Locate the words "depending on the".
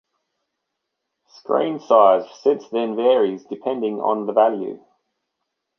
3.45-4.33